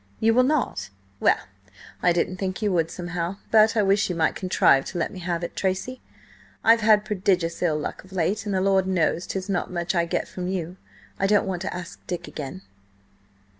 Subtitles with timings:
[0.19, 0.89] "You will not?
[1.19, 1.37] Well;
[2.01, 3.37] I didn't think you would somehow!
[3.51, 6.01] But I wish you might contrive to let me have it, Tracy.
[6.63, 10.05] I've had prodigious ill luck of late, and the Lord knows 'tis not much I
[10.05, 10.77] get from you!
[11.19, 12.63] I don't want to ask Dick again."